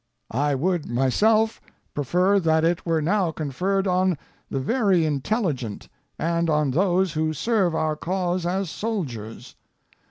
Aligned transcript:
I 0.33 0.55
would 0.55 0.87
myself 0.89 1.61
prefer 1.93 2.39
that 2.39 2.63
it 2.63 2.87
were 2.87 3.03
now 3.03 3.31
conferred 3.31 3.85
on 3.85 4.17
the 4.49 4.59
very 4.59 5.05
intelligent, 5.05 5.89
and 6.17 6.49
on 6.49 6.71
those 6.71 7.13
who 7.13 7.33
serve 7.33 7.75
our 7.75 7.95
cause 7.95 8.43
as 8.47 8.71
soldiers. 8.71 9.53